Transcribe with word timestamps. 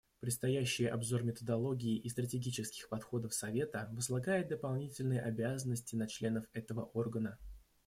Предстоящий 0.19 0.87
обзор 0.87 1.21
методологии 1.21 1.95
и 1.95 2.09
стратегических 2.09 2.89
подходов 2.89 3.35
Совета 3.35 3.87
возлагает 3.91 4.47
дополнительные 4.47 5.21
обязанности 5.21 5.95
на 5.95 6.07
членов 6.07 6.45
этого 6.55 6.85
органа. 6.95 7.37